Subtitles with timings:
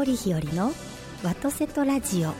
[0.00, 0.72] 森日和の
[1.22, 2.30] ワトセトラジオ。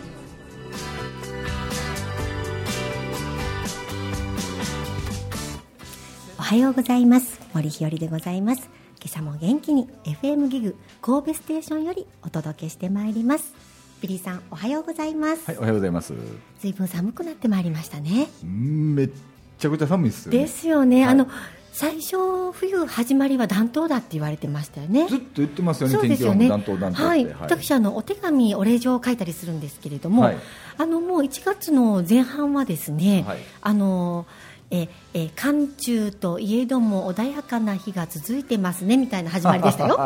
[6.39, 7.39] おはようございます。
[7.53, 8.71] 森日和でございます。
[8.99, 13.53] 今朝も元気に FM ギグ神戸ステーションよりお届けしてまいります。
[14.01, 15.47] ビリーさんおはようございます。
[15.47, 16.15] はい、おはようございます。
[16.61, 18.29] ずいぶん寒くなってまいりましたね。
[18.43, 19.11] うんめっ
[19.59, 20.39] ちゃくちゃ寒いですよ、ね。
[20.39, 21.13] ですよね、はい。
[21.13, 21.29] あの
[21.73, 26.49] 最初冬始まりは暖冬だって言われてましたよねずっと言ってますよね、そう天気予報ですよね。
[26.49, 27.27] も暖冬暖冬はい。
[27.41, 30.37] 私あのお手紙お礼状を書いたりするんですけれども、はい
[30.79, 34.27] あのもう1月の前半はですね、はいあの
[34.71, 39.97] ええ寒中といえども穏やかな日が続いてますねみたいな始まりでしたよ。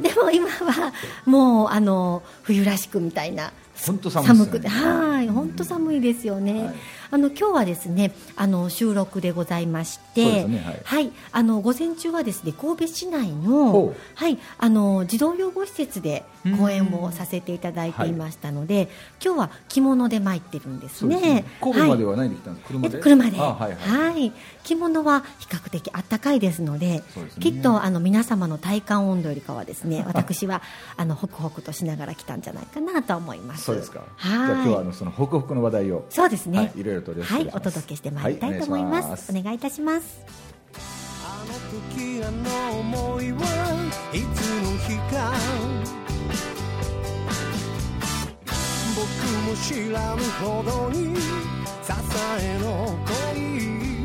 [0.00, 0.92] でも今は
[1.26, 3.52] もうあの冬らしくみたいな。
[3.86, 6.64] 本当寒くて、はい、本当寒いですよね。
[6.64, 6.74] はい
[7.10, 16.24] あの今日はですね、あの収録でございまして、ですねはいあの午前中はですね神戸市内ほのうはいあの児童養護施設で
[16.58, 18.88] 講演をさせていただいていましたので、
[19.24, 21.44] 今日は着物で参ってるんですねすね。。
[21.60, 22.66] 神戸までははないで来たんです。
[22.66, 23.00] 車いで？
[23.00, 24.12] 車で、あはいはい。
[24.12, 24.32] はい
[24.64, 27.02] 着物は比較的あったかいですのでね
[27.38, 30.60] きっとあの皆様の体感温度よりかはですね 私は
[30.96, 34.00] あのホクホクとしながら来たんじゃないかなと思いますそうですか。
[34.16, 36.04] はいじゃあ今日はあのそのホクホクの話題を。
[36.10, 37.56] そうですね、はいいろいろとよろしくおはい願いします。
[37.56, 40.20] お届けしてまいりたいと思います,、はいお願いいたします。
[41.24, 41.52] あの
[41.94, 43.38] 時あの想いは
[44.12, 44.24] いつ
[44.62, 45.32] の日か。
[48.96, 49.06] 僕
[49.46, 51.92] も知らぬほどに支
[52.40, 52.96] えの
[53.34, 54.04] 恋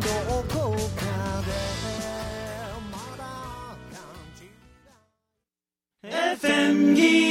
[0.00, 0.06] ど
[0.54, 1.00] こか
[1.40, 1.48] で
[2.92, 3.22] まだ
[3.90, 4.04] 感
[4.36, 4.40] じ
[6.02, 7.25] た FM ギ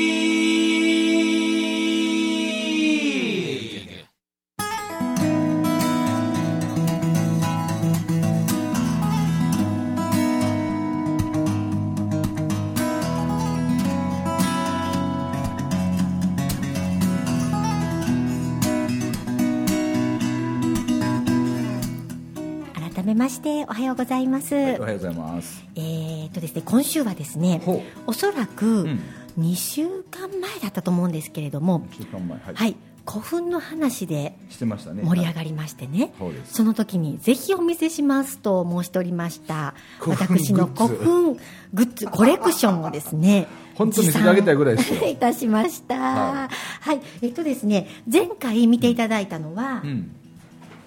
[24.46, 25.64] ます、はいおはようございます。
[25.76, 27.62] えーっとですね今週はですね
[28.06, 29.00] おそらくん。
[29.38, 32.56] 2週間前だったと思うんですけれども、一週間前はい。
[32.56, 32.76] はい
[33.08, 34.36] 古墳の話で。
[34.50, 39.76] 盛り上がりましてね、そうですその時にぜひお見せしますと申しておりました
[40.08, 41.34] 私の古墳
[41.72, 43.46] グッズコレクションをですね
[43.76, 45.06] 本当見せてあげたいぐらいですよ。
[45.08, 46.00] いたしました。
[46.00, 47.02] は、はい。
[47.22, 50.10] えっとですね前回見ていただいたのは、うん。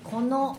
[0.03, 0.59] この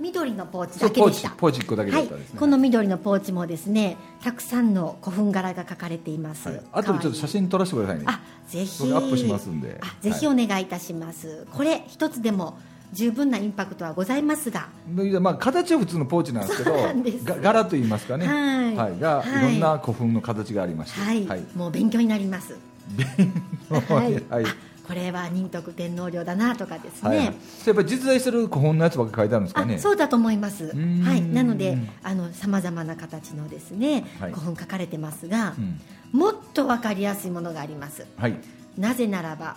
[0.00, 1.30] 緑のポーチだけでした。
[1.30, 2.40] ポーチ一個だけだはいったですね。
[2.40, 6.62] この緑のポーチもですねたくさんの古墳柄が描かれています、はい。
[6.72, 8.04] あとでちょっと写真撮らせてくださいね。
[8.06, 8.82] あぜひ。
[8.82, 9.78] 僕アップしますんで。
[9.80, 12.58] あぜひお願いいたします、これ一つでも
[12.92, 14.68] 十分なインパクトはございますが。
[14.88, 18.26] でまあ、形は普通のポーチなんですけど柄といいますかね、
[18.76, 18.98] はい。
[18.98, 19.28] が、はい。
[19.28, 21.44] い、ろんな古墳の形がありまして、はい、はい。
[21.54, 22.56] もう勉強になります。
[23.70, 24.44] はい、はい。
[24.44, 24.48] あ
[24.90, 27.24] これは仁徳天皇陵だなとかですね、はい。
[27.26, 27.34] やっ
[27.76, 29.76] ぱり実在する古墳のやつばっか書いてあるんですかね。
[29.76, 31.02] あそうだと思います、ん。
[31.02, 31.78] はい、なので
[32.32, 34.32] さまざまな形のですね、はい。
[34.32, 36.18] 古墳書かれてますが、うん。
[36.18, 38.04] もっと分かりやすいものがあります。
[38.16, 38.34] はい。
[38.76, 39.56] なぜならば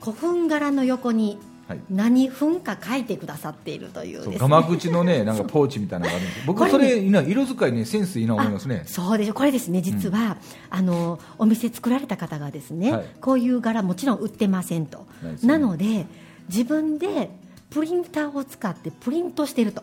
[0.00, 1.51] 古墳柄の横にはい
[1.90, 4.38] 何墳か書いてくださっているというですね。
[4.38, 6.46] ガマ口のね なんかポーチみたいなのがあるんです。
[6.46, 8.82] 僕それい色使いねセンスいいな思いますね。
[8.84, 10.36] あそうでしょこれですね実は、
[10.70, 13.06] あのお店作られた方がですね、はい。
[13.20, 15.06] こういう柄もちろん売ってませんと。
[15.42, 16.06] なので
[16.48, 17.30] 自分で
[17.70, 19.82] プリンターを使ってプリントしてると、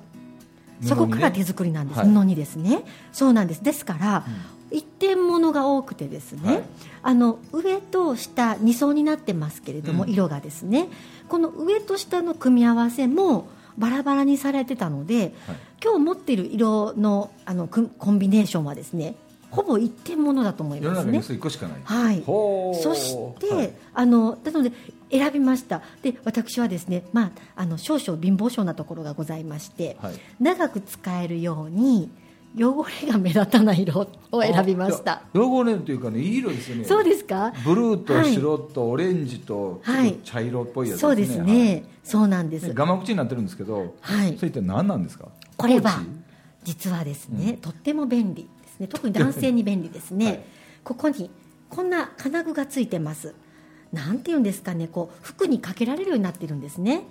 [0.84, 2.10] そこから手作りなんです、はい。
[2.10, 2.84] 布にですね。
[3.12, 3.64] そうなんです。
[3.64, 4.26] ですから、
[4.72, 6.64] 一点物が多くてですね、はい。
[7.02, 10.10] あの上と下2層になってますけれども、うん。
[10.12, 10.88] 色がですね
[11.30, 13.48] この上と下の組み合わせも
[13.78, 15.58] バラバラにされてたので、はい。
[15.82, 19.16] 今日持っている色のあのくコンビネーションはですね
[19.50, 20.96] ほぼ一点物だと思いますね。
[20.98, 21.24] 世の中に。
[21.24, 21.82] それ1個しかない。
[21.84, 23.74] はい、そして、はい。
[23.94, 24.72] あのなので
[25.12, 25.82] 選びました。
[26.02, 30.14] で私はですね、まあ、あの少々貧乏症なところがございまして、はい。
[30.40, 32.12] 長く使えるように
[32.58, 35.22] 汚れが目立たない色を選びました。
[35.34, 36.84] 汚れというかねいい色ですよね。
[36.86, 37.54] そうですか？
[37.64, 39.82] ブルーと白とオレンジと
[40.24, 44.36] 茶色っぽいやつそうですね、そうなんです、はいガマ口になってるんですけど、はい。
[44.38, 45.28] それって何なんですか？
[45.58, 46.02] これは
[46.64, 48.88] 実はですね、とっても便利ですね。
[48.88, 50.40] 特に男性に便利ですね、 はい。
[50.84, 51.30] ここに
[51.70, 53.34] こんな金具がついてます。
[53.94, 57.06] なんていうんですかねこう服にかけられるようになってるんですね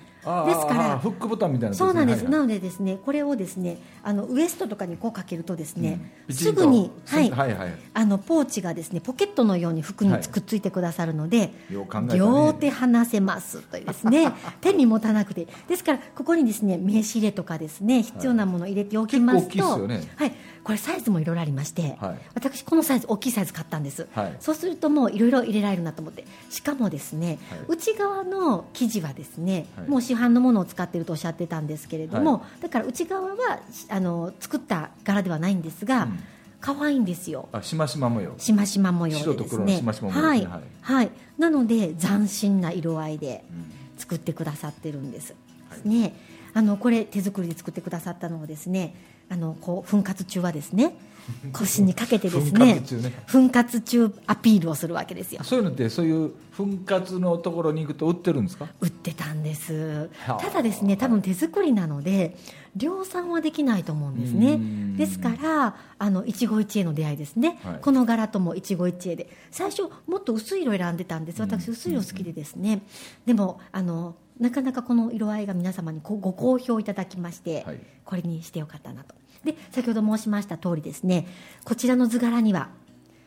[0.47, 2.33] ですからフックボタンみたいなやつそうなんです、はいはい。
[2.33, 6.35] なのでですねこれをですねあのウエストとかにこうかけるとですね、うん。
[6.35, 7.31] すぐに、はい。
[7.31, 7.75] はいはい。
[7.95, 10.23] あのポーチがですねポケットのように服にはい。
[10.23, 12.19] くっついてくださるので、よう考えたね。
[12.19, 15.47] 両手離せますというですね 手に持たなくて。
[15.69, 20.03] ですからここにですね名刺入れとかですね必要なものを入れておきますと、結構大きいね。
[20.17, 20.33] はい、
[20.65, 22.19] これサイズもいろいろありまして、はい。
[22.35, 24.37] 私このサイズ大きいサイズ買ったんです、はい。
[24.41, 26.25] そうするともういろいろ入れられるなと思って。
[26.51, 27.61] しかもですね、はい。
[27.69, 29.89] 内側の生地はですね、はい。
[29.89, 36.19] もう市販のものを使っているとおっしゃってたんですけれども、はだから内側はあの作った柄ではないんですが、うん。
[36.61, 37.49] 可愛いんですよ。
[37.53, 38.35] あしましま模様。
[38.39, 40.45] しましま模様で白とねしましま模様はい。
[40.45, 40.63] はい。
[40.81, 43.79] はい、なので斬新な色合いでうん。
[43.99, 45.35] 作ってくださってるんです、
[45.71, 46.15] ですね。
[46.55, 48.95] あのこれ手作りで作ってくださったのはですね
[49.31, 50.95] あのこう奮活中はですね
[51.53, 52.83] 腰にかけてですね
[53.27, 54.15] 奮活中ね。
[54.15, 55.43] 中アピールをするわけですよ。
[55.45, 58.67] そういうのってそういう奮活のところに行くと売ってるんですか？
[58.81, 60.09] 売ってたんです。
[60.21, 60.41] はあ。
[60.41, 62.35] ただですね多分手作りなので
[62.77, 64.55] 量産はできないと思うんですね。
[64.55, 64.97] うん。
[64.97, 67.79] ですからあの一期一会の出会いですね、はい。
[67.83, 69.29] この柄とも一期一会で。
[69.51, 71.43] 最初もっと薄い色選んでたんです。
[71.43, 72.81] 私薄い色好きでですね、
[73.27, 77.79] でもあのなかなかこの色合いが皆様にごご好評いただきまして、はい。
[78.05, 79.15] これにしてよかったなと。
[79.45, 81.27] で先ほど申しました通りですね
[81.65, 82.71] こちらの図柄には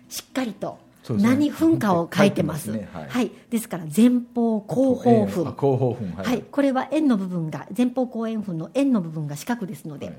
[0.10, 0.78] しっかりと
[1.10, 2.72] 何分かを書いてます。
[2.72, 2.88] はい。
[2.92, 10.16] はい、ですから前方後方分、えーあ後方分ははい、これは円の部分が前方後円墳の円の部分が四角ですので、はい。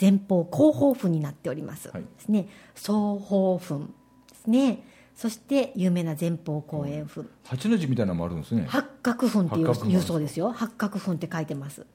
[0.00, 2.02] 前方後方墳になっております、はい。
[2.02, 2.48] ですね。
[2.74, 3.94] 双方墳
[4.28, 4.82] ですね
[5.16, 8.66] そして有名な前方後円墳、八の字みたいなのもあるんですね。
[8.68, 10.52] 八角墳っていうそうですよ。
[10.52, 11.86] 八角墳って書いてます。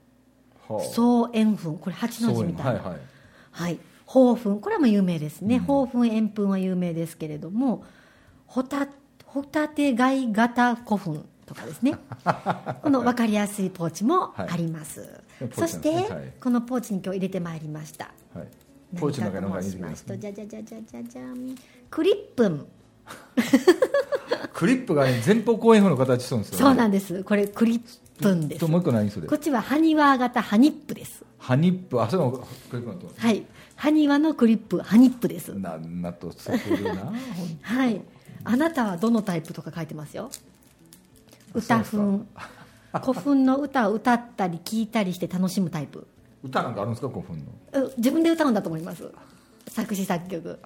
[0.67, 0.79] はあ。
[0.79, 1.77] 双円墳。
[1.77, 2.71] これ八の字みたいな。
[2.71, 2.99] はいはい。
[3.51, 4.59] はい、宝墳。
[4.59, 7.83] これも有名ですね、宝墳円墳は有名ですけれども
[8.47, 8.87] ホタ
[9.23, 11.99] ホタテ貝型古墳とかですね。
[12.81, 15.09] この分かりやすいポーチもあります、はい
[15.53, 16.33] そして、はい。
[16.39, 18.11] このポーチに今日入れてまいりました。
[18.33, 18.47] はい。
[18.97, 20.17] ポーチの中に入れてますね。
[20.17, 21.55] じゃじゃじゃじゃじゃじゃん。
[21.89, 22.67] クリップン
[24.53, 26.65] クリップがね前方後円墳の形してるんですよね。
[26.65, 27.23] そうなんです。
[27.23, 27.81] これクリッ
[28.21, 28.59] プンです。
[28.59, 31.23] ともう一個何それこっちは埴輪型ハニップです。
[31.39, 32.31] ハニップあそれも
[32.69, 33.43] クリップなんとはい。
[33.75, 35.53] 埴輪のクリップハニップです。
[35.57, 37.11] なんなと作るな
[37.61, 38.01] はい。
[38.43, 40.29] あなたはどのタイプとか書いてますよ？
[41.53, 42.25] 歌そう
[42.93, 43.11] 風。
[43.13, 46.05] 古墳の歌を歌ったり聞いたりして楽しむタイプ。
[46.43, 47.09] 歌なんかあるんですか？
[47.09, 47.37] 古墳
[47.73, 47.85] の。
[47.87, 49.09] う自分で歌うんだと思います。
[49.67, 50.59] 作詞作曲。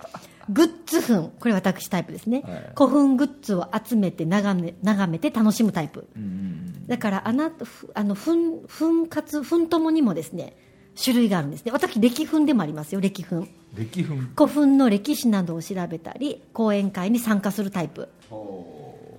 [0.50, 1.31] グッズ墳。
[1.39, 2.42] これ私タイプですね。
[2.45, 6.07] はい古墳グッズを集めて眺め眺めて楽しむタイプ。
[6.15, 10.56] うんうんだからあなたふあの墳墳活墳ともにもですね
[11.01, 11.71] 種類があるんですね。
[11.71, 13.50] 私歴墳でもありますよ歴墳。
[13.75, 18.09] 歴墳古墳の歴史などを調べたり講演会に参加するタイプ。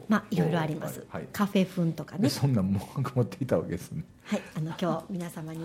[0.09, 5.61] まあいろいろあります、はいはいカフェ墳とかねでそんなんもう 持っていたわけですねはいあの今日皆様に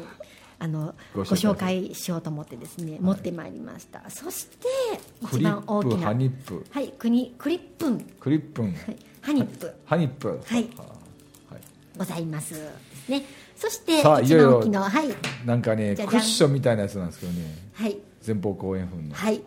[0.64, 4.04] あのごご紹紹介しようと思ってですね、持ってまいりました。
[4.10, 4.68] そして
[5.24, 6.08] 一番大きな。
[6.08, 6.64] ハニップ。
[6.70, 8.66] はい国クリップン、クリップン。
[8.66, 8.76] はい、
[9.22, 9.74] ハニップ。
[9.86, 10.28] ハニップ。
[10.30, 10.40] はい。
[10.46, 10.68] はい。
[11.98, 12.54] ございます
[13.10, 13.24] ね。
[13.56, 15.08] そして一番大きなはい。
[15.46, 17.58] なんかねクッションみたいなやつなんですけどね。
[17.74, 17.98] はい。
[18.26, 19.16] 前方後円墳の。
[19.16, 19.42] はい。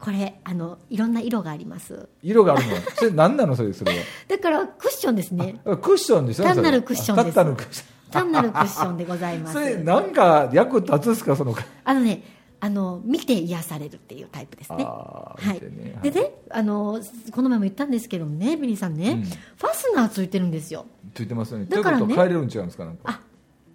[0.00, 2.08] これあのいろんな色があります。
[2.22, 2.76] 色があるの？
[2.94, 3.92] それ何なのそれそれ
[4.28, 5.60] だからクッションですね。
[5.64, 6.42] はクッションでしょ？
[6.44, 7.34] それ単なるクッションです。
[7.34, 9.54] 単なるクッション単なるクッションでございます。
[9.54, 12.22] それなんか役立つんですかそのあのね
[12.60, 14.84] あの見て癒されるっていうタイプですね。
[14.84, 15.60] はい。
[15.60, 17.00] でねあの
[17.32, 19.22] この前も言ったんですけどもねビリーさんね、うん。
[19.24, 20.86] ファスナーついてるんですよ。
[21.14, 21.66] ついてますよね。
[21.66, 23.02] だからねということは変えれるん違うんですかなんか。
[23.04, 23.20] あ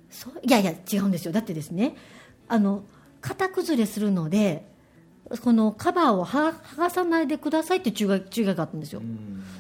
[0.10, 0.34] そう。
[0.42, 1.32] いやいや違うんですよ。
[1.32, 1.96] だってですね
[2.48, 2.84] あの
[3.22, 4.66] 型崩れするので
[5.44, 9.02] このカバーをは剥がさないでくださいって注意が注意があったんですよ。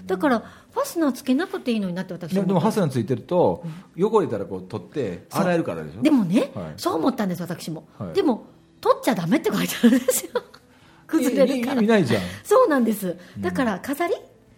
[0.08, 2.46] だからファスナーつけなくていいのになって私では。
[2.46, 3.64] でもハサミついてると
[3.98, 6.02] 汚れたらこう取って洗えるからでしょ？
[6.02, 6.74] でもね、はい。
[6.78, 8.14] そう思ったんです私も、はい。
[8.14, 8.46] でも
[8.82, 10.32] 取っちゃダメって書いてあるんですよ。
[11.06, 12.24] 崩れるか意ら味ないじゃん。
[12.44, 13.16] そうなんです。
[13.40, 14.16] だから飾り、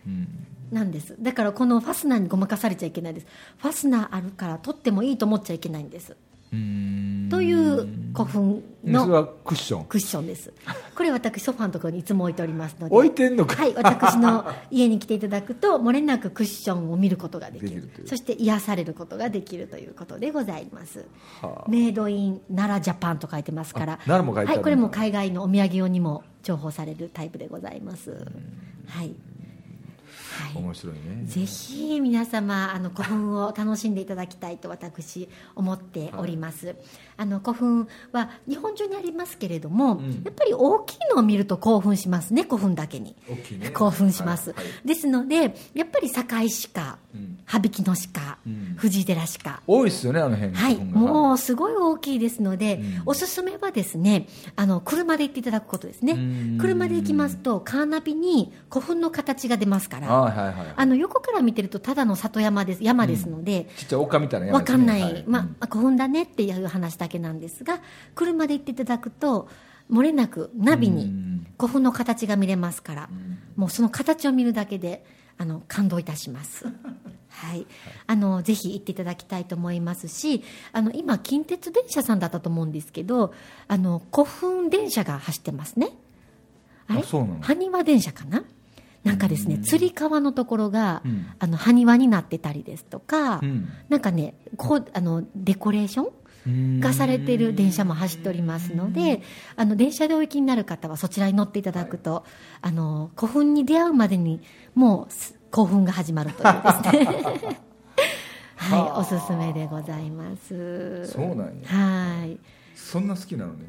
[0.08, 0.27] うん。
[0.72, 1.15] なんです。
[1.20, 3.27] だからこのファスナーにごまかされちゃいけないです。
[3.58, 6.15] ファスナーあるから取ってもいいと思っちゃいけないんです
[6.51, 9.86] という古墳のそれはクッション。
[9.86, 10.51] クッションです。
[10.96, 12.96] これ私ソファのところにいつも置いておりますので。
[12.96, 13.55] 置いてんのか。
[13.55, 17.89] はい私の家に来ていただくと 漏れなくクッションを見ることができる。
[18.05, 21.05] そして癒されることができるということでございます。
[21.41, 21.70] はあ。
[21.70, 23.93] メイドイン奈良ジャパンと書いてますから。
[23.93, 28.25] あ奈良も書いてあるはい、これも海外のお土産用にも重宝されるタイプでございます。
[28.88, 29.15] はい、
[30.41, 30.63] はい。
[30.63, 31.24] 面白いね。
[31.25, 36.75] ぜひ皆様あの古墳を楽しんでいただきたいと私思っております、
[37.21, 40.23] あの古墳は日本中にありますけれども、うん。
[40.25, 43.15] やっぱり大きいのを見ると興奮しますね古墳だけに。
[43.59, 43.69] ね。
[43.69, 44.87] 興奮します、はいはい。
[44.87, 47.39] ですのでやっぱり堺鹿うん。
[47.45, 48.73] 羽曳の鹿、うん。
[48.75, 49.61] 藤井寺鹿。
[49.67, 53.01] 多いっすよねあの辺はい、もうすごい大きいですので、うん。
[53.05, 56.13] おすすめはですねあの車で行っていただくことですね。
[56.13, 56.57] うん。
[56.59, 60.11] 車で行きますとカーナビに古墳の形が出ますから。
[60.11, 60.55] あはいはいはい。
[60.75, 67.82] あの横から見てるとただの里山です山ですので、ちっちゃい丘みたいな山わかんない、ですねまあ、古墳だねっていう話だけなんですが
[68.15, 69.50] 車で行っていただくと
[69.91, 71.48] 漏れなくナビにうん。
[71.58, 73.10] 古墳の形が見れますから、
[73.56, 75.06] もうその形を見るだけで
[75.38, 76.65] あの感動いたします。
[77.30, 77.68] はい、
[78.08, 83.34] あのぜひ行っていただきたいと思いますしあの今近鉄電車さんだったと思うんですけど
[83.68, 85.91] あの古墳電車が走ってますね。
[86.88, 87.03] あれ？
[87.03, 88.44] 埴輪電車かな？
[89.03, 91.27] なんかですねつり革のところが、うん。
[91.39, 93.70] あの埴輪になってたりですとか、うん。
[93.89, 96.10] なんかねこうあのデコレーション
[96.48, 99.21] がされている電車も走っておりますので、
[99.55, 102.25] あの電車でお行きになる方はそちらに乗っていただくと、
[102.62, 104.41] あの古墳に出会うまでに
[104.75, 107.05] もうす興奮が始まるというで。
[107.05, 107.60] す ね。
[108.55, 111.07] はい、おすすめでございます。
[111.07, 111.67] そうなんや。
[111.67, 112.38] はい、
[112.75, 113.65] そんな好きなのね。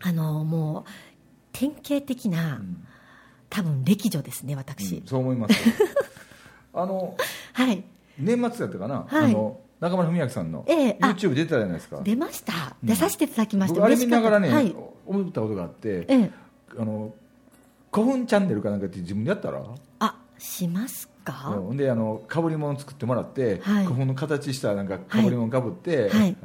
[0.00, 0.90] あのもう
[1.52, 2.84] 典型的な、ん。
[3.54, 4.96] 多分歴女ですね、私。
[4.96, 5.74] うんそう思いますよ。
[6.72, 7.16] あの
[7.54, 7.84] はい、
[8.18, 9.30] 年末やったかな、はい。
[9.30, 12.00] あの中村文明さんの YouTube 出たじゃないですか。
[12.02, 12.52] 出ました。
[12.82, 12.88] うん。
[12.88, 13.74] 出させていただきました。
[13.74, 14.74] 僕あれ見ながらね、
[15.06, 16.30] 思ったことがあってええ、
[16.78, 17.12] あの
[17.92, 19.62] 古墳チャンネルかなんかって自分でやったら？
[19.98, 21.32] あ、しますか？
[21.32, 21.76] ほん。
[21.76, 23.84] であのかぶり物作ってもらって、はい。
[23.84, 26.36] 古墳の形したなんかかぶり物かぶって、はい。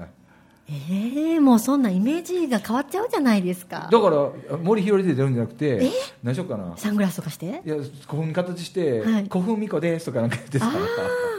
[0.72, 3.90] ええもうそんなイメージが変わっちゃうじゃないですか。
[3.92, 4.10] だか
[4.52, 6.78] ら森ひよりで出るんじゃなくて何しようかな？
[6.78, 7.64] サングラスとかして？
[7.66, 9.24] いや古墳形して、はい。
[9.24, 10.72] 古墳巫女ですとかなんか言ってさ、あ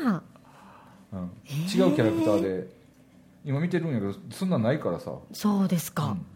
[0.09, 0.23] あ、
[1.13, 1.31] うん。
[1.47, 2.81] えー違うキャラクターで。
[3.43, 6.09] 今見てるんやけどそんなんないからさ、そうですか。
[6.09, 6.27] うん。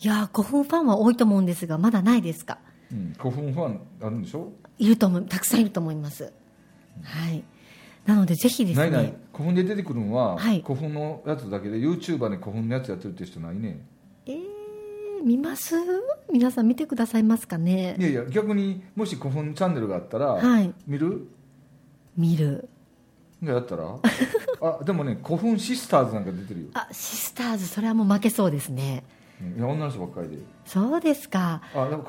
[0.00, 2.58] いやー、古墳ファンは多いと思うんですが、まだないですか。
[2.92, 4.52] うん、古墳ファンあるんでしょ？
[4.78, 6.32] いると思う、たくさんいると思います。
[7.02, 7.42] はい。
[8.04, 9.04] なので、ぜひですないない。
[9.04, 9.16] ね。
[9.32, 10.60] 古墳で出てくるのは、はい。
[10.60, 13.80] 古墳のやつだけで YouTuber で古墳のやつやってるって人ないね。
[14.26, 14.42] えー、
[15.24, 15.74] 見ます？
[16.30, 17.96] 皆さん見てくださいますかね？
[17.98, 20.74] いやいや逆にもし古墳チャンネルがあったら、はい。
[20.86, 21.26] 見る？
[22.18, 22.68] 見る。
[23.42, 23.84] がやったら？
[24.62, 29.04] あでもね古墳シスターズなんか出てるよ、あ、シスターズ、それはもう負けそうですね。
[29.40, 31.60] うんいや女の人ばっかりでそうですか。
[31.74, 32.04] あでも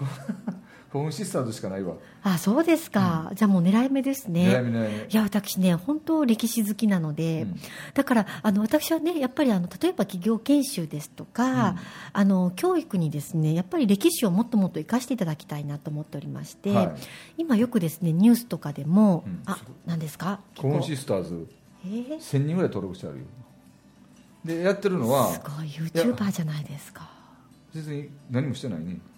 [0.91, 3.31] 古古墳シスターズしかないわ、あ、そうですか。
[3.35, 4.47] じゃあもう狙い目ですね。
[4.47, 5.07] 狙い目狙い目。
[5.09, 7.59] いや私ね、本当、歴史好きなので、うん。
[7.93, 11.77] だからあの私はね、やっぱりあの例えば企業研修ですとか、うん。
[12.13, 16.95] あの教育にですねやっぱり歴史をもっともっと生かしていただきたいなと思っておりまして、はい。
[17.37, 19.41] 今よくですねニュースとかでも、うん。
[19.45, 20.39] あなんですか？
[20.55, 20.95] 古墳結構。
[20.95, 21.47] シスターズ。
[21.83, 23.25] えー？1000人ぐらい登録してあるよ。
[24.45, 25.67] でやってるのはすごい。
[25.67, 27.09] YouTuber じゃないですか。
[27.73, 28.97] 別に何もしてないね。
[28.97, 29.14] え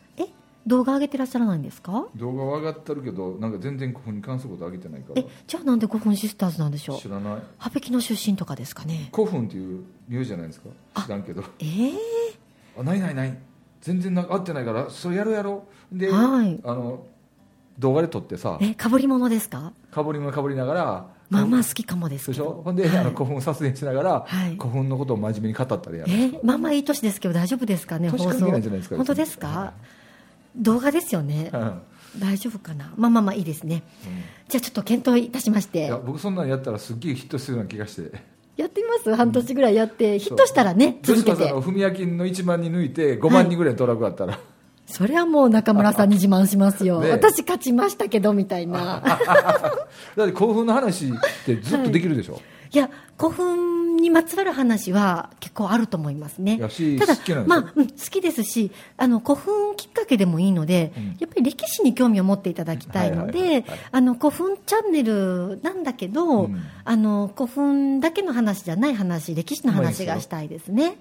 [0.67, 2.05] 動画上げてらっしゃらないんですか？
[2.15, 5.21] 動画は上がってるけどなんか全然古墳に関すること上げてないから。
[5.21, 6.99] えじゃあなんで古墳シスターズなんでしょう？
[6.99, 7.37] 知らない。
[7.57, 9.09] 羽曳の出身とかですかね。
[9.13, 10.61] 古墳っていう言うじゃないです
[10.93, 11.05] か？
[11.05, 11.43] 知らんけど。
[11.59, 11.93] えー、
[12.79, 13.37] あないないない。
[13.81, 15.63] 全然な合ってないからそれやろうやろ。
[15.95, 16.59] うで、はい。
[16.63, 17.05] あの
[17.79, 18.57] 動画で撮ってさ。
[18.59, 19.71] えかぶり物ですか？
[19.91, 21.17] かぶりもかぶりながら。
[21.29, 22.43] まあまあ好きかもですけど。
[22.43, 22.61] でしょ？
[22.63, 22.97] ほんで、はい。
[22.99, 24.55] あの古墳撮影しながら、はい。
[24.55, 26.11] 古墳のことを真面目に語ったりやる。
[26.11, 29.73] えまあまあいい年ですけど大丈夫ですかね年関係ないじゃないですか本当ですか？
[30.57, 31.49] 動画ですよね。
[31.53, 31.81] うん。
[32.19, 32.91] 大丈夫かな？
[32.97, 33.83] まあまあまあいいですね。
[34.47, 38.23] じゃあちょっと検討いたしましいてや僕そんなんやったらすっげえヒットするような気がして。
[38.55, 39.13] やってみます？
[39.13, 41.53] 半年ぐらいやってヒットしたらね続けて。
[41.53, 44.39] 文明金の1万人抜いて5万人ぐらい登録あったら、
[44.87, 47.01] それはもう中村さんに自慢しますよ。
[47.01, 49.03] ね私勝ちましたけどみたいな。
[50.17, 51.11] だって興奮の話っ
[51.45, 52.37] てずっとできるでしょ、い
[52.73, 56.57] や古墳にまつわる話は結構あると思いますね。
[56.57, 57.43] ただ好きなんですよ。
[57.47, 61.17] まあ、うん好きですしあの古墳きっかけでもいいので、うん。
[61.19, 66.61] やっぱり歴史に興味を持っていただきたいのではいあの古墳チャンネルなんだけど、うん。
[66.83, 70.97] あの古墳だけの話じゃない話歴史の話がしたいですね。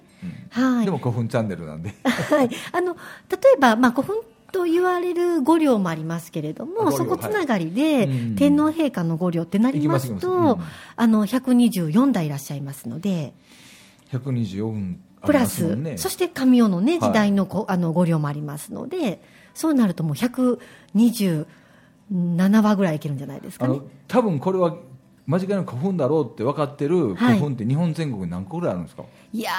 [0.49, 0.85] はい。
[0.85, 1.93] でも古墳チャンネルなんで。
[2.03, 2.95] はい、あの
[3.29, 4.17] 例えば、まあ、古墳
[4.57, 13.33] と言われる御陵もありますけれども、そこつながりで、天皇陛下の御陵ってなりますと、ます行きますあの124代いらっしゃいますので、
[14.11, 17.01] 124あプラス、そして神代の、ね、はい。
[17.01, 19.21] 時代のこ、あの御陵もありますので、
[19.53, 21.45] そうなるともう127
[22.61, 23.79] 話ぐらいいけるんじゃないですかね。
[24.07, 24.75] 多分これは
[25.27, 29.03] 間違いなく古墳だろうって分かってる古墳って日本全国に何個ぐらいあるんですか、
[29.33, 29.51] いや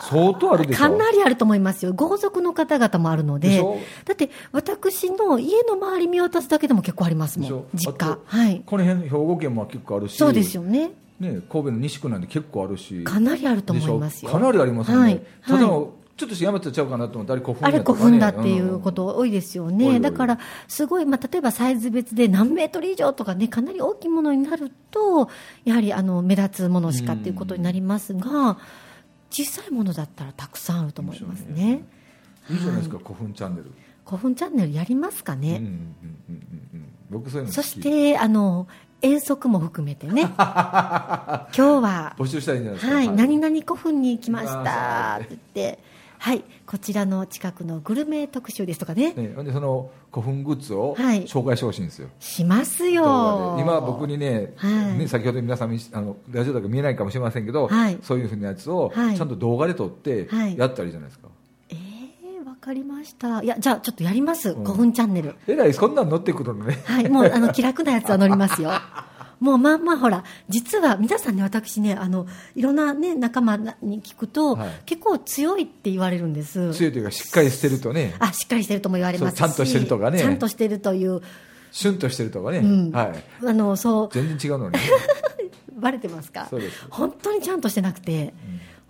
[0.00, 0.80] ー相当あるでしょ？
[0.80, 3.62] かなりあると思いますよ、豪族の方々もあるので。
[4.04, 8.18] だって私の家の周り見渡すだけでも結構ありますもん、実家。
[8.24, 10.16] はい、この辺兵庫県も結構あるし。
[10.16, 13.04] そうですよね、ね、神戸の西区なんで結構あるし。
[13.04, 14.30] かなりあると思いますよ。
[14.32, 15.22] かなりありますよね、はい。
[15.46, 15.86] ただ、はい
[16.20, 25.30] ちょっと山手ちゃうかなと思ったらあれ古墳あれ古墳だっていうこと多いですよね、多い多いだからすごい、まあ、例えばサイズ別で何メートル以上とかね、かなり大きいものになると、
[25.64, 28.58] やはりあの目立つものしかっていうことになりますが、
[29.30, 31.84] 小さいものだったらたくさんあると思いますね。
[32.50, 33.70] いいじゃないですか、古墳チャンネル、
[34.04, 35.62] 古墳チャンネルやりますかね、
[37.48, 38.68] そしてあの
[39.02, 42.94] 遠足も含めてね、 今日は募集したらいいんじゃないですか。
[42.94, 45.78] はい、何々古墳に行きましたって言って、
[46.20, 51.24] はい、こちらの近くのグルメ特集ですとかね、ね、でその古墳グッズをはい。
[51.24, 54.98] 紹介してほしいんですよ、します動よ今僕にね,、はい。
[54.98, 57.98] ね先ほど皆さん見あのラジオだから見えないかもしれませんけど、はい。
[58.02, 59.16] そういうふうなやつをはい。
[59.16, 60.58] ちゃんと動画で撮ってはい。
[60.58, 61.28] やったらいいじゃないですか、
[61.70, 63.42] えー、わかりました。
[63.42, 64.62] いや、じゃあちょっとやります、ん。
[64.62, 65.34] 古墳チャンネル。
[65.46, 66.78] えらいそんなん乗ってくるのね。
[66.84, 68.72] はい、もうあの気楽なやつは乗りますよ。
[69.40, 74.70] もうまあまあほら、実は皆さんね、私ね、あの、いろんなね、仲間に聞くと、はい。
[74.84, 76.74] 結構強いって言われるんです。
[76.74, 78.14] 強いというかしっかりしてるとね。
[78.18, 79.38] あ、しっかりしてるとも言われますし。
[79.38, 80.18] ちゃんとしてるとかね。
[80.18, 81.22] ちゃんとしてるという、
[81.72, 82.90] シュンとしてるとかね、うん。
[82.90, 84.76] はい、あの、そう、全然違うのに、
[85.80, 86.46] バレてますか？
[86.50, 86.84] そうです。
[86.90, 88.34] 本当にちゃんとしてなくて、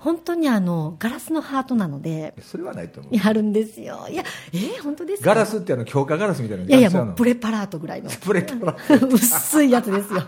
[0.00, 3.16] 本当にあの、ガラスのハートなので、それはないと思う。
[3.16, 4.06] やるんですよ。
[4.10, 5.34] いや、えー、本当ですか？
[5.34, 8.08] ガラスってあの強化ガラスみたいないやいや、もうプレパラートぐらいの。
[8.10, 8.76] プレパラ
[9.12, 10.22] 薄いやつですよ。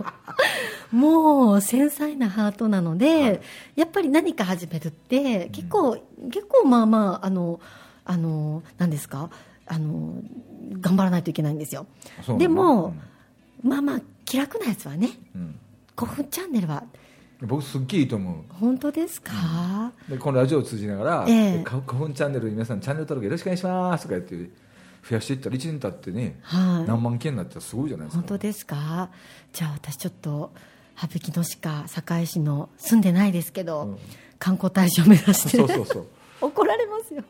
[0.90, 3.40] もう繊細なハートなので、
[3.76, 5.96] やっぱり何か始めるって、結構、
[6.30, 7.60] 結構まあまあ、あの、
[8.04, 9.30] あの、何ですか？
[9.66, 10.16] あの、
[10.80, 11.86] 頑張らないといけないんですよ。
[12.38, 12.94] でも、
[13.62, 15.54] まあまあ、気楽なやつはね、うん。
[15.96, 16.84] 古墳チャンネルは、
[17.46, 18.34] 僕すっげえいいと思う。
[18.60, 19.32] 本当ですか、
[20.08, 21.34] でこのラジオを通じながら「ええ。
[21.60, 24.50] え花粉チャンネルに皆さんチャンネル登録よろしくお願いします」とか言って
[25.08, 26.88] 増やしていったら1年経ってね、はい。
[26.88, 28.20] 何万件になったらすごいじゃないですか。
[28.20, 29.10] 本当ですか？
[29.52, 30.52] じゃあ私ちょっと、
[30.94, 33.98] 羽曳野市か堺市の住んでないですけど、うん。
[34.38, 35.56] 観光大使を目指して。
[35.56, 36.06] そうそうそう。
[36.42, 37.24] 怒られますよ、い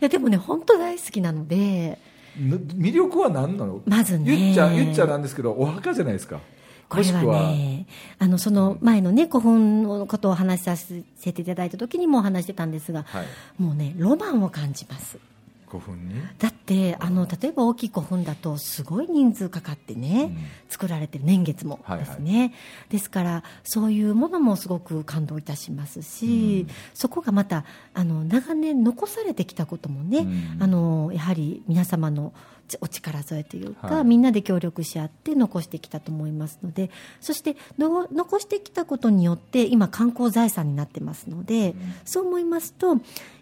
[0.00, 1.98] やでもね本当大好きなので。
[2.38, 3.80] ぬ魅力は何なの？
[3.86, 4.24] まずね。
[4.36, 6.40] 言っちゃ言っちゃなんですけどお墓じゃないですか
[6.88, 7.86] これはね
[8.18, 13.26] あのその前のね古墳のことをお話しさせていただいた時にもお話してたんですが、はい。
[13.58, 15.18] もうねロマンを感じます
[15.68, 16.14] 古墳に？
[16.38, 20.36] だってあの例えば大きい古墳だとすごい人数かかってね、
[20.68, 22.54] 作られてる年月もですね、
[22.88, 30.62] ですからそういうものもすごく感動いたしますし、そこがまたあの長年残されてきたこともね、うん。
[30.62, 32.32] あのやはり皆様の
[32.68, 34.04] ちお力添えというか、はい。
[34.04, 42.98] みんなで協力し合って残してきたと思いますのでそしての残してきたことによって今観光財産になってますので、そう思いますと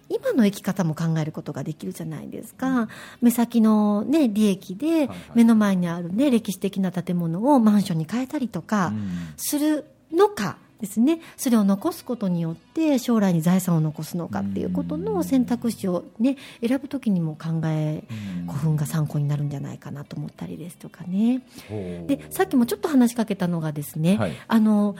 [0.08, 2.88] 今の生き方も考えることができるじゃないですか、
[3.20, 9.10] 目先の、ね、利益ではい目の前にある、ね、歴史的な建物をマンションに変えたりとかうん。
[9.36, 11.20] するのかですね。
[11.36, 16.36] それを残すことによって将来に財産を残すのかっていうことの選択肢を、ね、
[16.66, 18.04] 選ぶときにも考え
[18.38, 18.46] うん。
[18.46, 21.42] 古墳が参考になるんじゃないかなと思ったりですとかね。
[22.06, 24.32] でさっきもちょっと話しかけたのがですね、はい。
[24.46, 24.96] あの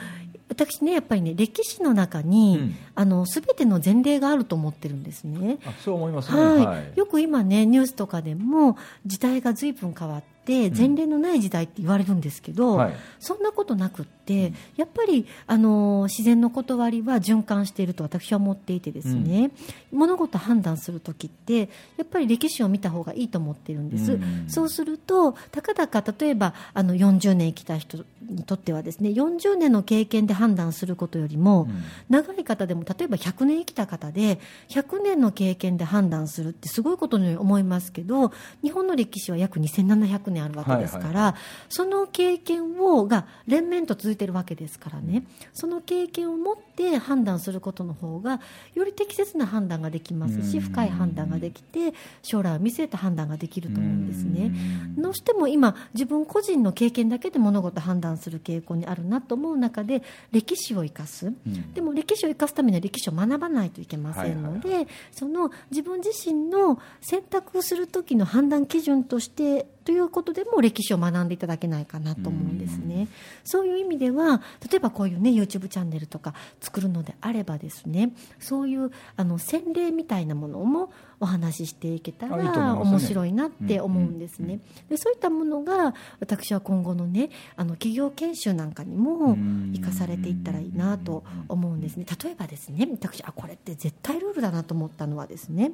[0.47, 2.75] 私ねやっぱりね歴史の中に、うん。
[2.95, 5.57] あの全ての前例があると思ってるんですね。
[5.65, 6.41] あそう思いますね。
[6.41, 6.65] はい。
[6.65, 6.91] はい。
[6.95, 12.93] よく今ねニュースとかでも時代が随分変わって前例のない時代って言われるんですけど、はい。
[13.19, 19.51] そんなことなくってやっぱりあの自然の断りは循環していると私は思っていてですね、
[19.91, 31.83] 物事判断する時ってやっぱり歴史を見た方がいいと思ってるんです、うんそうするとたかだか例えばあの40年生きた人にとってはですね40年の経験で判断することよりも、うん。
[32.09, 38.31] 長い方でも例えば100年生きた方で100年の経験で判断するってすごいことのように思いますけど
[38.61, 41.35] 日本の歴史は約2700年あるわけですから、はいは
[41.69, 48.41] その経験をが連綿と続いているわけですからね、その経験を持って判断することの方が
[48.73, 50.63] より適切な判断ができますしうん。
[50.63, 54.51] 深い判断ができて将来を見据えた判断ができると思うんですね。
[54.97, 55.01] うん。
[55.01, 61.73] どうしても今自分個人の経験だけで物事を判断する傾向にあるなと思う中で歴史を生かす、ん。
[61.73, 73.07] でも歴史を生かすためには歴史を学ばないといけませんので、その自分自身の選択する時の判断基準としてということでも歴史を学んでいただけないかなと思うんですね。
[73.43, 84.59] そういう意味では例えばこういうね YouTube チャンネルとか作るのであればですねそういうあの洗礼みたいなものもお話ししていけたら面白いなって思うんですね。
[84.89, 89.35] でそういったものが私は今後のねあの企業研修なんかにも
[89.73, 92.05] 生かされていったらいいなと思うんですね。
[92.23, 95.71] 例えばですね私あこれって絶対ルールだなと思ったのはですね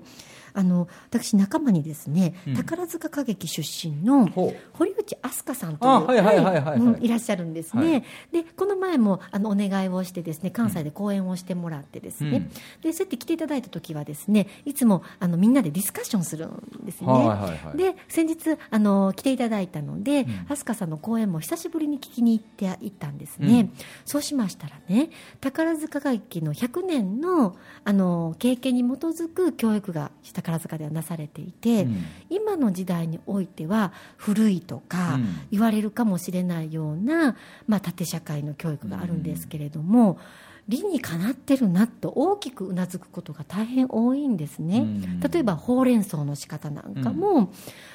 [0.53, 2.55] あの私仲間にですねうん。
[2.55, 4.27] 宝塚歌劇出身の
[4.73, 8.43] 堀内飛鳥さんといういらっしゃるんですね、はい。
[8.43, 12.49] でこの前もあのお願いをしてですね関西で講演をしてもらってですね、うん。
[12.81, 17.77] でそうやって来ていただいた時はですねいつもあのみんなでディスカッションするんですね、はいはいはい。
[17.77, 20.25] で先日あの来ていただいたので、ん。
[20.47, 23.73] 飛鳥さんの講演も久しぶりに聞きに行って行ったんですね、うん。
[24.05, 32.05] そうしましたらね宝塚歌劇の100年のあの経験に基づく教育が宝塚ではなされていて、うん。
[32.29, 35.41] 今の時代においては古いとかうん。
[35.51, 37.35] 言われるかもしれないような、
[37.67, 40.17] まあ、縦社会の教育があるんですけれども、
[40.71, 45.19] 理にかなってるなと大きくうなずくことが大変多いんですね、うん。
[45.19, 47.51] 例えばほうれん草の仕方なんかも、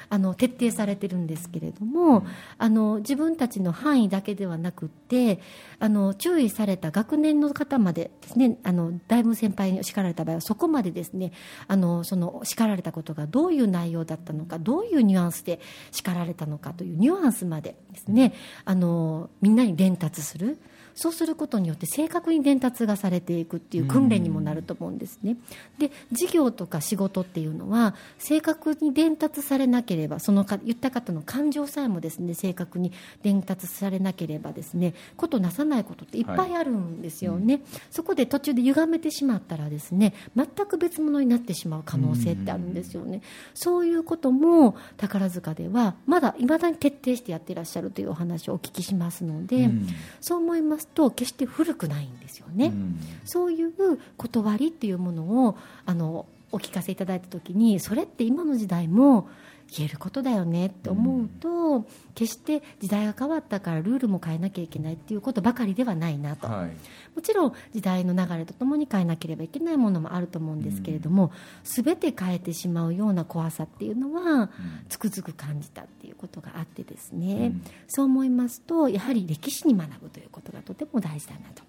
[0.09, 2.25] あの徹底されてるんですけれども、
[2.57, 5.39] あの自分たちの範囲だけではなくって
[5.79, 11.31] あの注意された学年の方までですねあのだいぶ先輩に叱られた場合はそこまでですね
[11.67, 15.59] あのその叱られたことがどういう内容だったのかどういうニュアンスで
[15.91, 18.33] 叱られたのかというニュアンスまでですね
[18.65, 20.57] あのみんなに伝達する。
[20.97, 25.37] そうすることによって正確に伝達がされていくっていう訓練にもなると思うんですね。
[25.77, 43.21] で事業とか仕事っていうのは正確に伝達されなければそのか言った方の感情さえもですね正確に伝達されなければですねことなさないことっていっぱいあるんですよね、そこで途中で歪めてしまったらですね全く別物になってしまう可能性ってあるんですよね、
[43.53, 49.87] そういうことも宝塚ではまだいまだに徹底してやっていらっしゃるというお話をお聞きしますので、うん。
[50.21, 52.99] そう思いますと決して古くないんですよね、うん。
[53.25, 53.71] そういう
[54.17, 59.29] 断りっていうものをあのお聞かせいただいた時にそれって今の時代も
[59.75, 66.71] 言えることだよねって思うと、決して時代が変わったからルールも変えなきゃいけないっていうことばかりではないなと、はい。
[67.15, 71.31] もちろん時代の流れとともに変えなければいけないものもあると思うんですけれども、
[71.63, 74.49] 全て変えてしまうような怖さっていうのは
[74.89, 77.63] つくづく感じたっていうことがあってですね、うん。
[77.87, 81.66] そう思いますとやはり歴史に学ぶということがとても大事だなと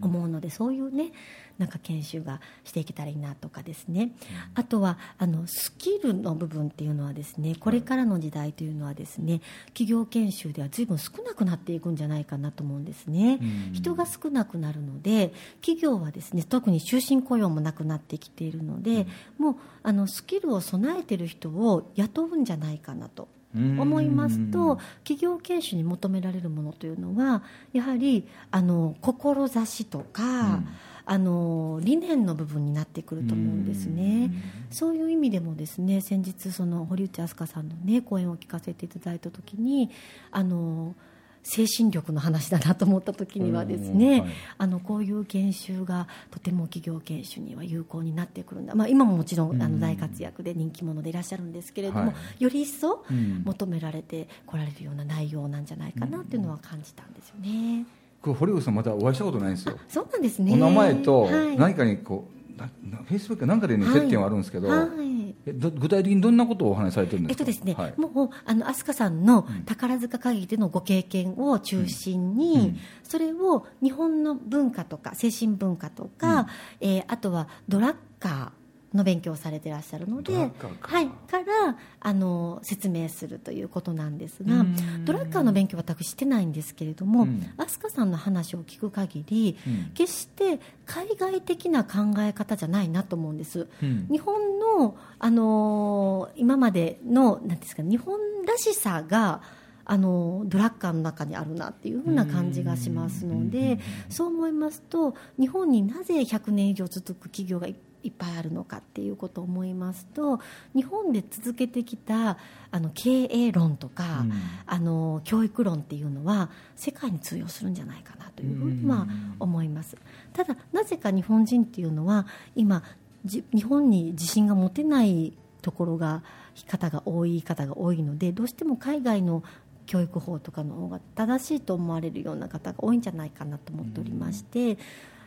[0.00, 1.12] 思うのでそういうね
[1.58, 4.12] なんか研修がしていけたらいいなとかですね、
[4.54, 13.72] あとはあのスキルの部分っていうのはですねこれからの時代というのはですね企業研修では随分少なくなっていくんじゃないかなと思うんですね、うん。
[13.74, 19.06] 人が少なくなるので企業はですね特に終身雇用もなくなってきているので、
[19.38, 30.26] もうあのスキルを備えている人を雇うんじゃないかなと思いますと企業研修に求められるものというのはやはりあの志とか、う
[30.60, 30.68] ん。
[31.04, 34.30] あの理念の部分になってくると思うんですね。
[34.70, 39.90] そういう意味でもですね先日その堀内飛鳥さんのね講演を聞かせていただいた時に
[40.30, 40.94] あの
[41.42, 44.30] 精神力の話だなと思った時にはですね、うんはい。
[44.58, 57.86] あのこういう研修がとても企業研修には有効になってくるんだ、まあ、今ももちろんあの大活躍で人気者でいらっしゃるんですけれども、はより一層うん求められてこられるような内容なんじゃないかなっていうのは感じたんですよね。
[58.20, 59.76] これ堀口さんまだお会いしたことないんですよ。
[59.88, 60.52] そうなんですね。
[60.54, 61.56] お名前とはい。
[61.56, 63.94] 何かにこうななフェイスブックかなんかでねはい。
[64.00, 67.42] 接点はあるんですけど、はい具体的にどんなことをお話しされてるんですか？
[67.42, 67.94] えっとですね、はい。
[67.98, 72.60] もうあの飛鳥さんの宝塚歌劇でのご経験を中心に、うん。
[72.60, 76.46] うんそれを日本の文化とか精神文化とか、
[76.80, 78.61] えーあとはドラッカー
[78.94, 85.04] の勉強をされていらっしゃるのではい、からあの説明するということなんですがうん。
[85.04, 87.40] ドラッカーの勉強は私してないんですけれども、うん。
[87.56, 89.90] 飛鳥さんの話を聞く限り、うん。
[89.94, 93.68] 決して海外的な考え方じゃないなと思うんです。
[93.82, 94.08] うん。
[94.10, 99.42] 日本の、あのー今までのなんですか日本らしさが、
[99.84, 103.78] あのードラッカーの中にあるなっていうふうな感じがしますので
[104.08, 110.40] そう思いますと日本になぜ100年以上続く企業がいいっぱいあるのかっていうことを思いますと
[110.74, 112.38] 日本で続けてきた
[112.70, 114.32] あの経営論とか、うん。
[114.66, 119.06] あの教育論っていうのは世界に通用するんじゃないかなというふうには
[119.38, 119.96] 思います。
[120.32, 122.82] ただなぜか日本人っていうのは今
[123.24, 126.22] じ日本に自信が持てないところが
[126.66, 129.42] 方が多い方が多いのでどうしても海外の
[129.86, 134.78] 教育法とかの方が正しいと思われるような方が多いんじゃないかなと思っておりまして、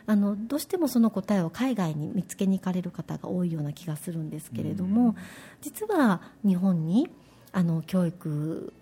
[0.06, 5.16] あのどうしてもその答えを海外に見つけに行かれる方が多いような気がするんですけれども、
[5.60, 7.10] 実は日本に
[7.52, 8.72] あの教育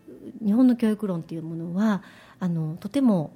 [0.44, 2.02] 日本の教育論というものは
[2.40, 3.32] あのとても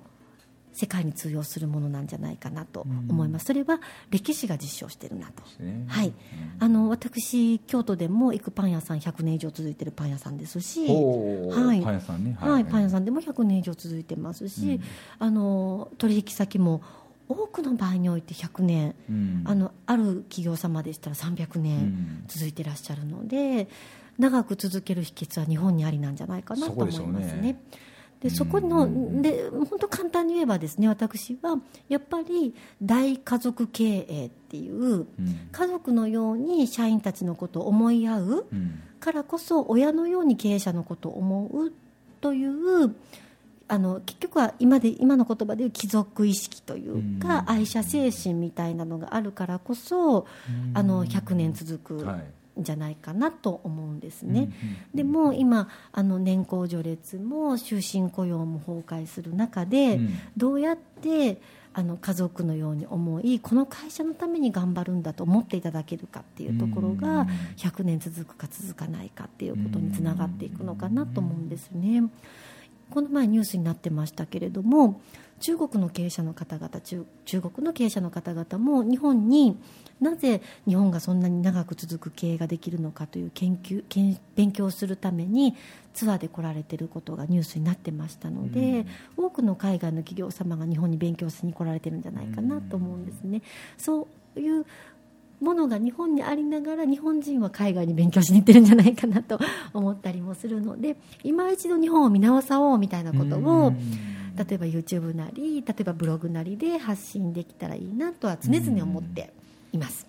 [0.78, 5.42] 世界に通用するものなんじゃないかなと思います、それは歴史が実証しているなと。
[5.60, 5.84] ね。
[5.88, 6.12] はい、
[6.60, 11.82] あの私、京都でも行くパン屋さん100年以上続いてるパン屋さんですし、はい。
[11.82, 12.36] パン屋さんね。
[12.38, 12.64] はい。
[12.64, 14.82] パン屋さんんでも100年以上続いてますし、うん。
[15.18, 16.80] あの取引先も
[17.28, 19.42] 多くの場合において100年、うん。
[19.44, 22.24] あのある企業様でしたら300う年ん。
[22.28, 23.68] 続いてらっしゃるので、
[24.18, 27.40] 長く続ける秘訣は日本にありなんじゃないかなと思いますね。
[27.40, 27.62] ね。
[28.20, 31.56] でそこので本当簡単に言えばですね私は
[31.88, 35.06] やっぱり大家族経営っていううん。
[35.52, 38.80] 家族のように社員たちのことを思い合ううん。
[38.98, 41.72] からこそ親のように経営者のことを思う
[42.20, 42.96] という
[43.68, 47.18] あの結局は今で今の言葉でいう貴族意識といううん。
[47.20, 50.26] か愛社精神みたいなのがあるからこそ
[50.74, 52.06] あの100年続く
[52.58, 54.50] じゃないかなと思うんですね。
[54.94, 60.18] でも今あの年功序列も終身雇用も崩壊する中で、うん。
[60.36, 61.40] どうやって
[61.74, 66.96] あの家族のように思いこの会社のために頑張るんだと思っていただけるかっていうところうん。
[66.96, 67.26] が
[67.56, 72.02] 100年続くか続かないかっていうことにつながっていくのかなと思うんですね。
[72.90, 75.00] この前ニュースになってましたけれども
[75.40, 79.56] 中国の経営者の方々中中国の経営者の方々も日本に
[80.00, 85.54] なぜ日本がそんなに長く続く経営ができるのかという研究研勉強をするために
[85.94, 93.42] ツアーで来られていることがニュースになってましたので、多くの海外の企業様が日本に勉強しに来られてるんじゃないかなと思うんですね。
[93.76, 94.64] そういう
[95.40, 99.38] ものが日本にありながら日本人は海外に勉強しに行ってるんじゃないかなと
[99.72, 103.72] 思ったりもするので今一度日本を見直そうみたいなことを
[104.36, 109.32] 例えば YouTube なり例えばブログなりで発信できたらいいなとは常々思って
[109.72, 110.06] います。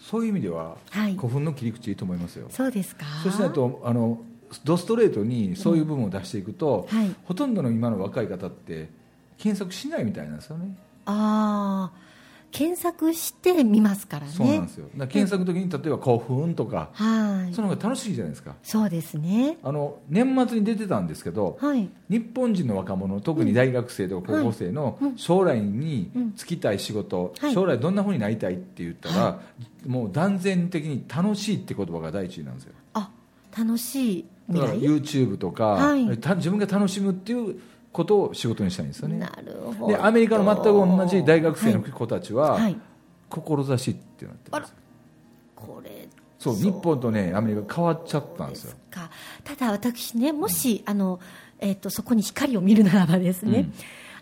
[0.00, 1.14] そういう意味では、はい。
[1.14, 2.46] 古墳の切り口いいと思いますよ。
[2.50, 3.04] そうですか？
[3.22, 4.20] そうしないとあの
[4.64, 7.14] ドストレートにそういう部分を出していくと、はい。
[7.24, 8.88] ほとんどの今の若い方って
[9.38, 10.74] 検索しないみたいなんですよね。
[11.06, 12.09] ああ
[12.52, 14.32] 検索してみますからね。
[14.32, 14.86] そうなんですよ。
[15.08, 17.54] 検索の時に例えば古墳とか、はい。
[17.54, 18.54] その方が楽しいじゃないですか。
[18.62, 19.58] そうですね。
[19.62, 21.88] あの年末に出てたんですけど、はい。
[22.08, 25.16] 日本人の若者特に大学生とか高校生のうん。
[25.16, 26.22] 将来にうん。
[26.36, 27.54] 就きたい仕事、はい。
[27.54, 29.40] 将来どんなふうになりたいって言ったら、
[29.86, 32.72] もう断然的に楽しいって言葉が第一位なんですよ。
[32.94, 33.10] あ
[33.56, 36.18] 楽しいだから YouTube とか、はい。
[36.18, 37.60] た自分が楽しむっていう
[37.92, 39.18] ことを仕事にしたいんですよね。
[39.18, 39.88] なるほど。
[39.88, 42.62] でアメリカの全く同じ大学生の子たちは、はい。
[42.62, 42.76] はい
[43.30, 44.76] 志ってなってるんですよ
[45.54, 48.72] これそう日本とねアメリカ変わっちゃったんですよ。
[48.90, 49.10] か。
[49.44, 51.20] ただ私ねもし、あの
[51.58, 53.72] えっとそこに光を見るならばですね、うん。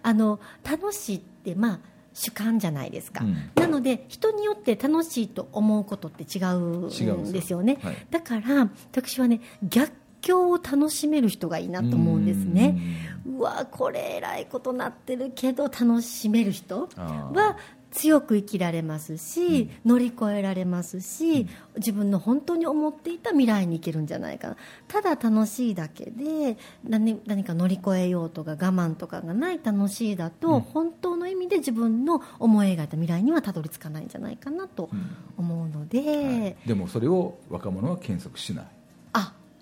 [0.02, 1.78] あの楽しいってまあ
[2.12, 3.50] 主観じゃないですか、うん。
[3.54, 7.78] なので人によって楽しいと思うことって違うんですよね。
[7.82, 8.06] はい。
[8.10, 12.78] だから私はね逆境を楽しめる人がいいなと思うんですね。
[13.26, 17.56] うわこれえらいことなってるけど楽しめる人は
[17.90, 24.56] 強く生きられますし、乗り越えられますし、自分の本当に思っていた未来に行けるんじゃないかな。
[24.88, 30.60] ただ楽しいだけで何何か乗り越えようとか我慢とかがない楽しいだと、うん。
[30.60, 35.10] 本当の意味で自分の思い描いた未来にはたどり着かないんじゃないかなとうん。
[35.38, 36.56] 思うので、はい。
[36.66, 38.66] でもそれを若者は検索しない。
[38.66, 38.68] あ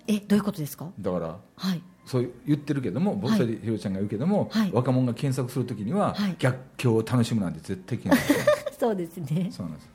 [0.07, 0.89] えどういうことですか？
[0.99, 1.81] だからはい。
[2.05, 3.39] そう言ってるけども僕はい。
[3.39, 4.71] それでひろちゃんが言うけども、はい。
[4.71, 6.35] 若者が検索するときには、はい。
[6.39, 9.49] 逆境を楽しむなんて絶対検索しない そうですね。
[9.51, 9.89] そうなんです。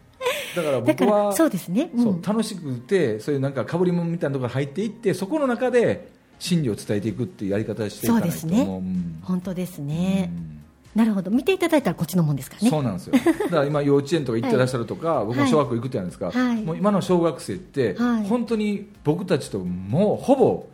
[0.57, 2.05] だからだ僕はそうですね、うん。
[2.05, 8.37] そう楽しくてそういうなんかかぶり物みたいなところに入っていってそこの中で真理を伝えていくっていうやり方をしていかないと。
[8.37, 8.63] そうですね。
[8.63, 9.19] うん。
[9.23, 10.52] 本当ですね、うん
[10.95, 11.31] なるほど。
[11.31, 12.71] 見ていただいたらこっちのもんですからね。
[12.71, 13.15] そうなんですよ。
[13.15, 16.63] だから今幼稚園とか行ってらっしゃるとか、僕も小学校行くじゃないですか、はい。
[16.63, 18.27] もう今の小学生って、はい。
[18.27, 20.67] 本当に僕たちともうほぼ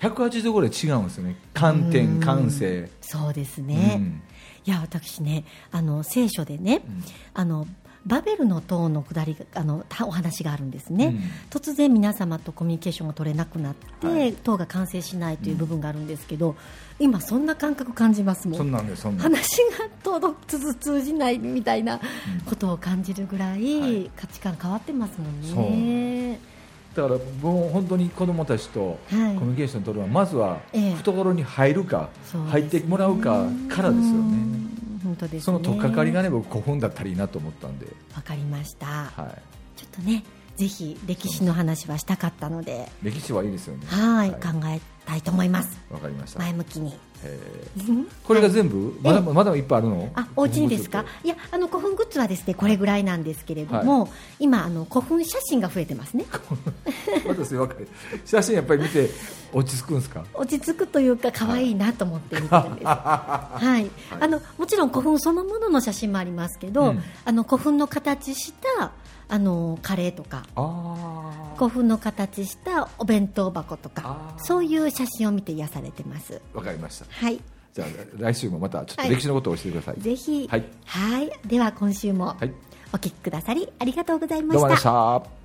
[0.00, 1.36] 180度ぐらい違うんですよね。
[1.52, 2.20] 観う点ん。
[2.20, 2.90] 感性。
[3.02, 4.22] そうですね、うん。
[4.64, 6.82] いや私ねあの聖書でね、
[7.34, 7.66] あの
[8.06, 11.20] バベルの塔の下りがあのたお話があるんですね、うん。
[11.50, 14.32] 突然皆様とコミュニケーションが取れなくなって、はい。
[14.32, 16.56] 塔が完成しないという部分があるんですけど、
[16.98, 18.88] 今そんな感覚感じますもそん話
[19.22, 22.00] が届く通じないみたいな
[22.46, 24.10] ことを感じるぐらい、はい。
[24.16, 26.38] 価値観変わってますもんね。
[26.94, 29.34] だからもう本当に子供たちとコはい。
[29.34, 30.94] ミュニケーション取るのはまずはええ。
[30.94, 32.08] 懐に入るか、
[32.48, 34.36] 入ってもらうかからですようね。
[34.36, 34.69] ん
[35.10, 35.40] 本当ですね。
[35.40, 39.10] その取っかかりがね僕古墳だったらいいなと思ったんで、わかりました、は
[39.76, 40.22] い、ちょっとね
[40.56, 42.88] ぜひ歴史の話はしたかったので。
[43.02, 43.86] 歴史はいいですよね。
[43.86, 45.78] はい、わ考えたいと思います。
[46.00, 46.38] かりました。
[46.38, 46.94] 前向きに。
[47.24, 48.06] えー。
[48.24, 50.10] これが全部、まだまだいっぱいあるの？
[50.14, 51.04] あお家にですか？
[51.24, 56.26] いやあの古墳グッズはですねこれぐらいなんですけれども、今あの古墳写真が増えてますね。
[58.26, 59.08] 写真やっぱり見て
[59.52, 60.24] 落ち着くんですか？
[60.34, 63.90] 落ち着くというか可愛いなと思って見てるんです、 はい。
[64.20, 67.02] あのもちろん古墳そのものの写真もありますけど、うん。
[67.24, 68.92] あの古墳の形した
[69.28, 76.40] あのカレーとかあ古墳の形したお弁当箱とかそういう写真を見て癒されてます。
[76.54, 77.06] あ分かりました。
[77.10, 77.40] はい。
[77.72, 79.10] じゃあ来週もまたちょっとはい。
[79.10, 80.48] 歴史のことを教えてください、ぜひ。
[80.50, 80.64] はい。
[80.84, 81.30] はい。
[81.46, 82.52] では今週もはい。
[82.92, 85.39] お聞きくださりありがとうございました